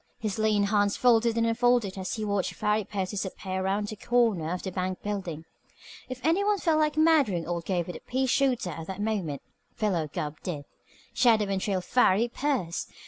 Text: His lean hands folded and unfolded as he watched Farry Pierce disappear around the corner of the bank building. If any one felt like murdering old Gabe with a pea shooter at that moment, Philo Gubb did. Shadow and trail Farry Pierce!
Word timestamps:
His 0.17 0.39
lean 0.39 0.63
hands 0.63 0.97
folded 0.97 1.37
and 1.37 1.45
unfolded 1.45 1.95
as 1.95 2.15
he 2.15 2.25
watched 2.25 2.55
Farry 2.55 2.83
Pierce 2.85 3.11
disappear 3.11 3.61
around 3.63 3.87
the 3.89 3.95
corner 3.95 4.51
of 4.51 4.63
the 4.63 4.71
bank 4.71 5.03
building. 5.03 5.45
If 6.09 6.19
any 6.25 6.43
one 6.43 6.57
felt 6.57 6.79
like 6.79 6.97
murdering 6.97 7.45
old 7.45 7.65
Gabe 7.65 7.85
with 7.85 7.97
a 7.97 7.99
pea 7.99 8.25
shooter 8.25 8.71
at 8.71 8.87
that 8.87 8.99
moment, 8.99 9.43
Philo 9.75 10.07
Gubb 10.07 10.39
did. 10.41 10.65
Shadow 11.13 11.45
and 11.51 11.61
trail 11.61 11.81
Farry 11.81 12.27
Pierce! 12.29 12.87